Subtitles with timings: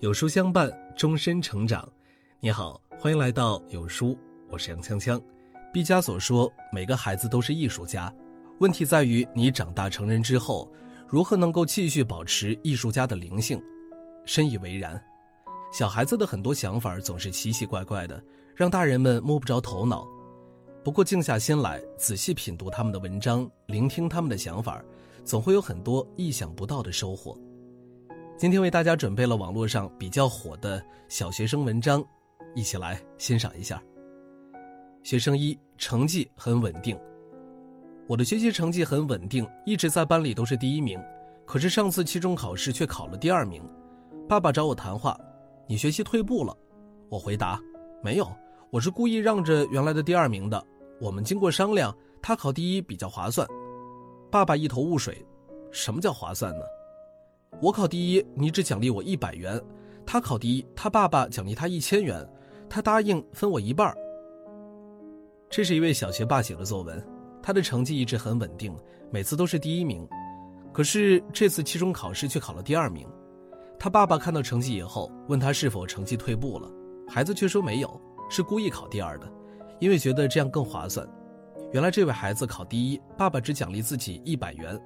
[0.00, 1.88] 有书相伴，终身成长。
[2.38, 4.14] 你好，欢迎来到有书，
[4.50, 5.18] 我是杨锵锵。
[5.72, 8.14] 毕加索说：“每个孩子都是艺术家，
[8.58, 10.70] 问题在于你长大成人之后，
[11.08, 13.58] 如何能够继续保持艺术家的灵性。”
[14.26, 15.02] 深以为然。
[15.72, 18.22] 小孩子的很多想法总是奇奇怪怪的，
[18.54, 20.06] 让大人们摸不着头脑。
[20.84, 24.84] 不过静下心来，仔细品读他们的文章，聆听他们的想法，
[25.24, 27.34] 总会有很多意想不到的收获。
[28.38, 32.04] 今天为大家准备了网络上比较火的小学生文章，
[32.54, 33.82] 一起来欣赏一下。
[35.02, 36.98] 学生一成绩很稳定，
[38.06, 41.02] 我的学习成绩很稳定，一直在班里都是第一名。
[41.46, 43.62] 可是上次期中考试却考了第二名，
[44.28, 45.18] 爸爸找我谈话，
[45.66, 46.54] 你学习退步了。
[47.08, 47.58] 我回答，
[48.02, 48.30] 没有，
[48.70, 50.62] 我是故意让着原来的第二名的。
[51.00, 53.48] 我们经过商量，他考第一比较划算。
[54.30, 55.26] 爸爸一头雾水，
[55.72, 56.66] 什么叫划算呢？
[57.60, 59.58] 我考第一，你只奖励我一百元；
[60.04, 62.26] 他考第一，他爸爸奖励他一千元，
[62.68, 63.94] 他答应分我一半。
[65.48, 67.02] 这是一位小学霸写的作文，
[67.42, 68.76] 他的成绩一直很稳定，
[69.10, 70.06] 每次都是第一名。
[70.70, 73.06] 可是这次期中考试却考了第二名。
[73.78, 76.70] 他爸爸看到成绩以后，问他是否成绩退步了，
[77.08, 79.26] 孩子却说没有，是故意考第二的，
[79.80, 81.08] 因为觉得这样更划算。
[81.72, 84.78] 原来这位孩子考第一，爸爸只奖励自己一百元。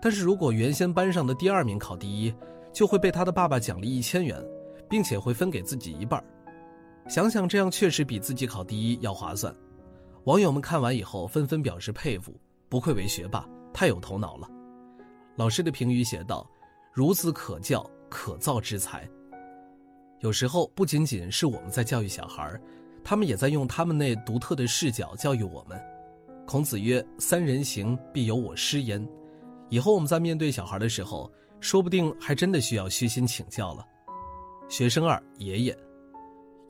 [0.00, 2.34] 但是如果原先班上的第二名考第一，
[2.72, 4.42] 就会被他的爸爸奖励一千元，
[4.88, 6.22] 并且会分给自己一半。
[7.08, 9.54] 想想这样确实比自己考第一要划算。
[10.24, 14.48] 网友们看完以后纷纷表示佩服，不愧为学霸，太有头脑了。
[15.36, 16.48] 老师的评语写道
[16.94, 19.08] ：“孺子可教，可造之才。”
[20.20, 22.58] 有时候不仅仅是我们在教育小孩，
[23.04, 25.80] 他们也在用他们那独特的视角教育我们。
[26.46, 29.06] 孔子曰：“三人行，必有我师焉。”
[29.68, 33.84] 以后我们在面对小孩的时候，说不定还真的需要虚心请教了。
[34.68, 35.78] 学生二爷爷，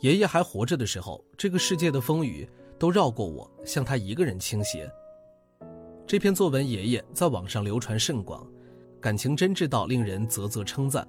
[0.00, 2.48] 爷爷还活着的时候，这个世界的风雨
[2.78, 4.90] 都绕过我，向他一个人倾斜。
[6.06, 8.46] 这篇作文爷爷在网上流传甚广，
[9.00, 11.06] 感情真挚到令人啧啧称赞。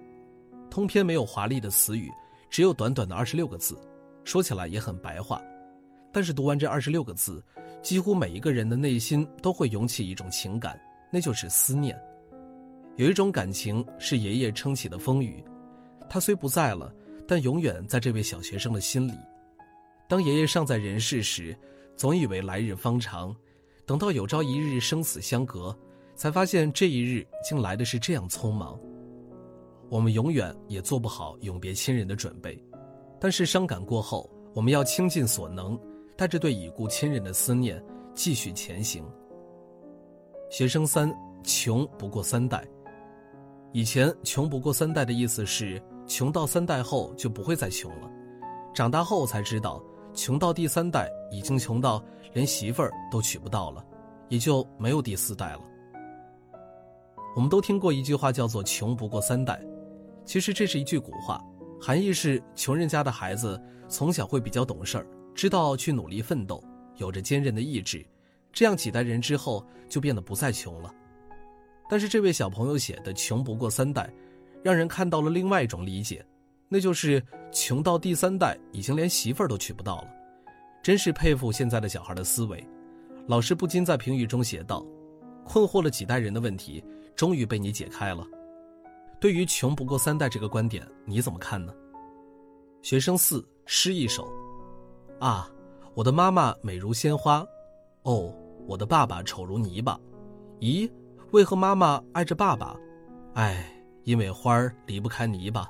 [0.69, 2.09] 通篇没有华丽的词语，
[2.49, 3.79] 只有短短的二十六个字，
[4.23, 5.41] 说起来也很白话。
[6.11, 7.43] 但是读完这二十六个字，
[7.81, 10.79] 几乎每一个人的内心都会涌起一种情感。
[11.09, 11.99] 那就是思念，
[12.95, 15.43] 有一种感情是爷爷撑起的风雨，
[16.09, 16.93] 他虽不在了，
[17.27, 19.13] 但永远在这位小学生的心里。
[20.07, 21.57] 当爷爷尚在人世时，
[21.95, 23.35] 总以为来日方长，
[23.85, 25.77] 等到有朝一日生死相隔，
[26.15, 28.79] 才发现这一日竟来的是这样匆忙。
[29.89, 32.61] 我们永远也做不好永别亲人的准备，
[33.19, 35.79] 但是伤感过后，我们要倾尽所能，
[36.17, 37.81] 带着对已故亲人的思念，
[38.13, 39.05] 继续前行。
[40.49, 41.13] 学生三，
[41.43, 42.65] 穷不过三代。
[43.73, 48.09] 以前“穷不过三代”的意思是，穷到三代后就不会再穷了。
[48.73, 52.01] 长大后才知道，穷到第三代已经穷到
[52.33, 53.85] 连媳妇儿都娶不到了，
[54.29, 55.61] 也就没有第四代了。
[57.35, 59.61] 我们都听过一句话，叫做“穷不过三代”。
[60.25, 61.43] 其实这是一句古话，
[61.79, 66.63] 含义是穷人家的孩子从小会比较懂事儿，知道去努力奋斗，
[66.95, 68.03] 有着坚韧的意志。
[68.51, 70.93] 这样几代人之后就变得不再穷了，
[71.89, 74.11] 但是这位小朋友写的“穷不过三代”，
[74.63, 76.25] 让人看到了另外一种理解，
[76.67, 80.07] 那就是穷到第三代已经连媳妇儿都娶不到了。
[80.81, 82.65] 真是佩服现在的小孩的思维。
[83.27, 84.85] 老师不禁在评语中写道
[85.43, 86.83] ：“困惑了几代人的问题，
[87.15, 88.25] 终于被你解开了。”
[89.19, 91.73] 对于“穷不过三代”这个观点，你怎么看呢？
[92.81, 94.31] 学生四诗一首：
[95.19, 95.49] 啊，
[95.93, 97.45] 我的妈妈美如鲜花，
[98.07, 98.33] 哦。
[98.65, 99.97] 我的爸爸丑如泥巴，
[100.59, 100.91] 咦，
[101.31, 102.75] 为何妈妈爱着爸爸？
[103.35, 103.65] 哎，
[104.03, 105.65] 因为花儿离不开泥巴。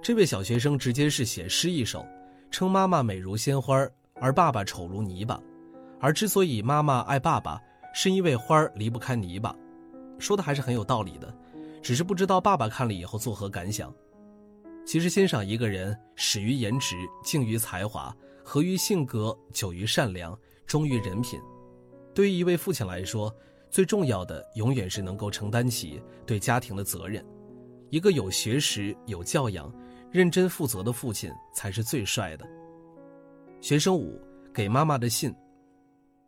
[0.00, 2.06] 这位小学生直接是写诗一首，
[2.50, 5.38] 称妈妈美如鲜花，而爸爸丑如泥巴。
[6.00, 7.60] 而之所以妈妈爱爸爸，
[7.92, 9.54] 是因为花儿离不开泥巴，
[10.18, 11.30] 说的还是很有道理的。
[11.82, 13.92] 只是不知道爸爸看了以后作何感想。
[14.86, 20.34] 其实欣赏一个人，始于颜值，敬于才华，合于性格，久于善良，
[20.68, 21.40] 忠于人品。
[22.14, 23.34] 对于一位父亲来说，
[23.70, 27.24] 最重要的永远是能够承担起对家庭的责任。
[27.90, 29.72] 一个有学识、有教养、
[30.12, 32.46] 认真负责的父亲才是最帅的。
[33.60, 34.20] 学生五
[34.52, 35.34] 给妈妈的信：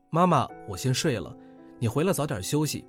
[0.09, 1.37] 妈妈，我先睡了，
[1.79, 2.85] 你回来早点休息。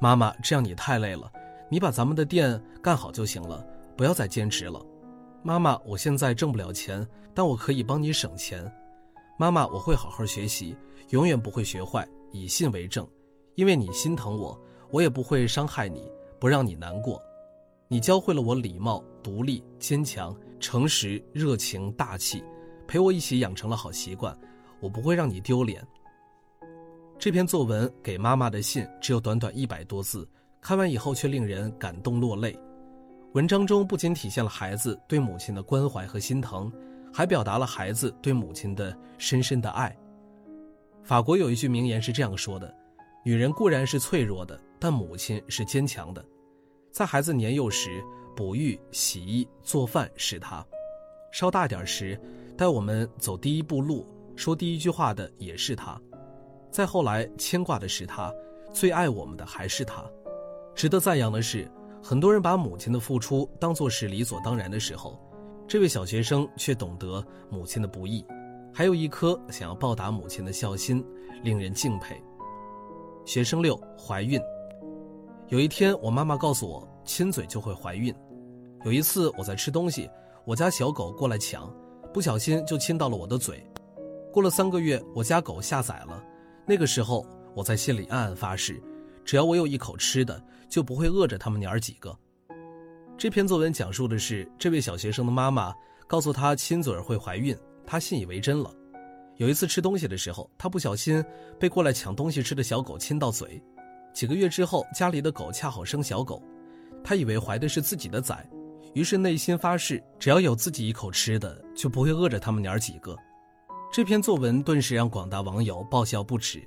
[0.00, 1.30] 妈妈，这样你太累了，
[1.70, 3.64] 你把咱们的店干好就行了，
[3.96, 4.84] 不要再兼职了。
[5.42, 8.70] 妈妈，我现在挣不了钱，但我可以帮你省钱。
[9.38, 10.76] 妈妈，我会好好学习，
[11.10, 12.06] 永远不会学坏。
[12.32, 13.08] 以信为证，
[13.54, 14.60] 因为你心疼我，
[14.90, 16.10] 我也不会伤害你，
[16.40, 17.22] 不让你难过。
[17.86, 22.42] 你教会了我礼貌、独立、坚强、诚实、热情、大气，
[22.88, 24.36] 陪我一起养成了好习惯，
[24.80, 25.86] 我不会让你丢脸。
[27.20, 30.28] 这篇作文给妈妈的信只有短短一百多字，
[30.60, 32.58] 看完以后却令人感动落泪。
[33.34, 36.72] 文章中不仅体现了孩子对母亲的关怀和心疼，
[37.12, 39.96] 还表达了孩子对母亲的深深的爱。
[41.04, 42.74] 法国有一句名言是这样说的
[43.22, 46.24] ：“女人固然是脆弱的，但母亲是坚强的。”
[46.90, 48.02] 在孩子年幼时，
[48.34, 50.64] 哺育、洗衣、做饭是她；
[51.30, 52.18] 稍大点时，
[52.56, 56.00] 带我们走第一步路、说第一句话的也是她。
[56.70, 58.32] 再后来，牵挂的是他，
[58.72, 60.02] 最爱我们的还是他。
[60.74, 61.70] 值得赞扬的是，
[62.02, 65.20] 很多人把母亲的付出当作是理所当然的时候，
[65.68, 68.24] 这位小学生却懂得母亲的不易，
[68.76, 71.02] 还有一颗想要报答母亲的孝心，
[71.44, 72.20] 令人敬佩。
[73.24, 74.40] 学生六怀孕，
[75.46, 78.12] 有一天我妈妈告诉我，亲嘴就会怀孕。
[78.84, 80.10] 有一次我在吃东西，
[80.44, 81.72] 我家小狗过来抢，
[82.12, 83.64] 不小心就亲到了我的嘴。
[84.32, 86.20] 过了三个月，我家狗下崽了。
[86.66, 87.24] 那个时候，
[87.54, 88.82] 我在心里暗暗发誓，
[89.24, 92.12] 只要我有一口吃的，就不会饿着他们娘儿几个。
[93.16, 95.72] 这篇作文讲述的是这位小学生的妈妈
[96.08, 98.74] 告诉他亲嘴会怀孕，他信以为真了。
[99.36, 101.24] 有一次吃东西的时候，他不小心
[101.58, 103.60] 被过来抢东西吃的小狗亲到嘴。
[104.12, 106.40] 几个月之后，家里的狗恰好生小狗，
[107.02, 108.48] 他以为怀的是自己的崽，
[108.94, 113.16] 于是内心发誓，只要有自己一口吃的，就不会饿着他们娘儿几个。
[113.92, 116.62] 这篇作文顿时让广大网友爆笑不止，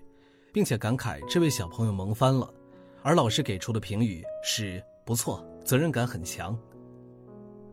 [0.54, 2.54] 并且感慨这位小朋友萌翻了，
[3.02, 6.58] 而老师给出的评语是不错，责任感很强。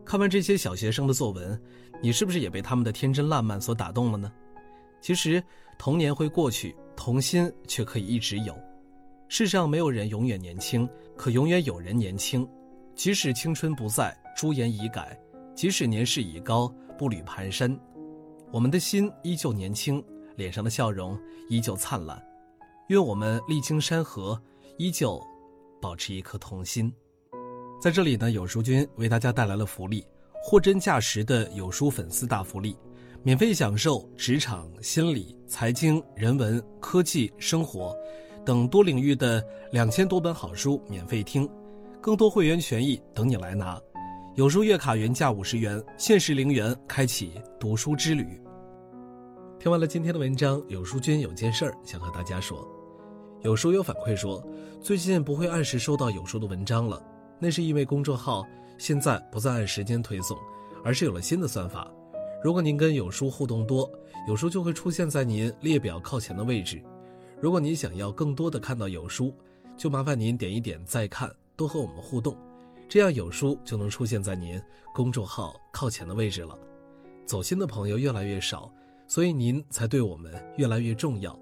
[0.05, 1.59] 看完这些小学生的作文，
[2.05, 4.31] 你是不是也被他们的天真烂漫所打动了呢？
[5.01, 5.43] 其实
[5.75, 8.55] 童年会过去，童心却可以一直有。
[9.27, 10.87] 世上没有人永远年轻，
[11.17, 12.47] 可永远有人年轻。
[12.93, 15.17] 即使青春不在，朱颜已改；
[15.55, 17.75] 即使年事已高，步履蹒跚。
[18.51, 20.05] 我们的心依旧年轻，
[20.35, 21.19] 脸上的笑容
[21.49, 22.23] 依旧灿烂。
[22.89, 24.39] 愿我们历经山河，
[24.77, 25.19] 依旧
[25.81, 26.93] 保持一颗童心。
[27.81, 30.05] 在这里呢，有书君为大家带来了福利：
[30.47, 32.77] 货真价实的有书粉丝大福利，
[33.23, 37.95] 免费享受职场、心理、财经、人文、科技、生活
[38.45, 41.49] 等多领域的两千多本好书免费听，
[41.99, 43.81] 更多会员权益等你来拿。
[44.35, 48.39] 有书月卡原价五十元，限时零元开启读书之旅。
[49.59, 52.63] 听完了今天的文章，有书君有件事儿想和大家说。
[53.41, 54.47] 有书有反馈说，
[54.79, 57.03] 最近不会按时收到有书的文章了，
[57.39, 58.45] 那是因为公众号
[58.77, 60.37] 现在不再按时间推送，
[60.83, 61.91] 而是有了新的算法。
[62.43, 63.89] 如果您跟有书互动多，
[64.27, 66.81] 有书就会出现在您列表靠前的位置。
[67.41, 69.33] 如果您想要更多的看到有书，
[69.75, 72.35] 就麻烦您点一点再看，多和我们互动。
[72.87, 74.61] 这样有书就能出现在您
[74.93, 76.57] 公众号靠前的位置了，
[77.25, 78.71] 走心的朋友越来越少，
[79.07, 81.37] 所以您才对我们越来越重要。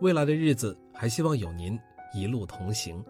[0.00, 1.78] 未来的日子还希望有您
[2.12, 3.02] 一路同行。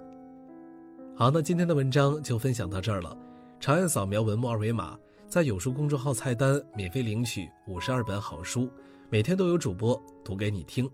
[1.16, 3.16] 好，那今天的文章就分享到这儿了。
[3.62, 4.98] 长按扫描文末二维码，
[5.28, 8.68] 在有书公众号菜单免费领取五十二本好书，
[9.08, 9.94] 每天都有主播
[10.24, 10.90] 读给你听。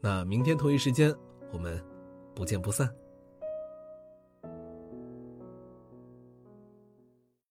[0.00, 1.12] 那明天同一时间
[1.52, 1.84] 我们
[2.32, 2.88] 不见不散。